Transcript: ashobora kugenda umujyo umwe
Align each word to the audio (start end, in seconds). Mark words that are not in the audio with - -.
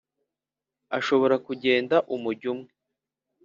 ashobora 0.97 1.35
kugenda 1.45 1.95
umujyo 2.15 2.47
umwe 2.53 2.71